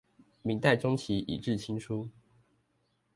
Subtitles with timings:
[0.41, 2.09] 明代中期以至清初